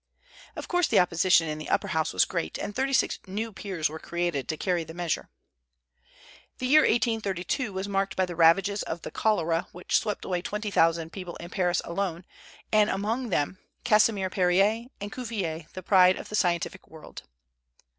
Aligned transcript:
Of 0.55 0.67
course 0.67 0.87
the 0.87 0.97
opposition 0.97 1.47
in 1.47 1.59
the 1.59 1.69
upper 1.69 1.89
house 1.89 2.11
was 2.11 2.25
great, 2.25 2.57
and 2.57 2.75
thirty 2.75 2.91
six 2.91 3.19
new 3.27 3.53
peers 3.53 3.87
were 3.87 3.99
created 3.99 4.47
to 4.47 4.57
carry 4.57 4.83
the 4.83 4.95
measure. 4.95 5.29
The 6.57 6.65
year 6.65 6.81
1832 6.81 7.71
was 7.71 7.87
marked 7.87 8.15
by 8.15 8.25
the 8.25 8.35
ravages 8.35 8.81
of 8.81 9.03
the 9.03 9.11
cholera, 9.11 9.67
which 9.73 9.99
swept 9.99 10.25
away 10.25 10.41
twenty 10.41 10.71
thousand 10.71 11.11
people 11.11 11.35
in 11.35 11.51
Paris 11.51 11.83
alone, 11.85 12.25
and 12.71 12.89
among 12.89 13.29
them 13.29 13.59
Casimir 13.83 14.31
Périer, 14.31 14.87
and 14.99 15.11
Cuvier 15.11 15.67
the 15.73 15.83
pride 15.83 16.15
of 16.15 16.29
the 16.29 16.35
scientific 16.35 16.87
world. 16.87 17.21